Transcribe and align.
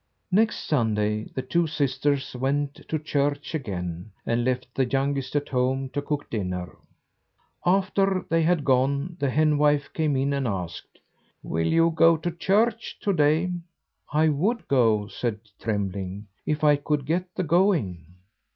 Next 0.31 0.63
Sunday 0.67 1.25
the 1.35 1.43
two 1.43 1.67
sisters 1.67 2.35
went 2.35 2.73
to 2.89 2.97
church 2.97 3.53
again, 3.53 4.09
and 4.25 4.43
left 4.43 4.73
the 4.73 4.85
youngest 4.89 5.35
at 5.35 5.49
home 5.49 5.89
to 5.89 6.01
cook 6.01 6.27
the 6.27 6.39
dinner. 6.39 6.75
After 7.67 8.25
they 8.27 8.41
had 8.41 8.65
gone, 8.65 9.15
the 9.19 9.29
henwife 9.29 9.93
came 9.93 10.15
in 10.17 10.33
and 10.33 10.47
asked: 10.47 10.97
"Will 11.43 11.67
you 11.67 11.91
go 11.91 12.17
to 12.17 12.31
church 12.31 12.97
to 13.01 13.13
day?" 13.13 13.51
"I 14.11 14.29
would 14.29 14.67
go," 14.67 15.05
said 15.07 15.37
Trembling, 15.59 16.25
"if 16.47 16.63
I 16.63 16.77
could 16.77 17.05
get 17.05 17.35
the 17.35 17.43
going." 17.43 18.03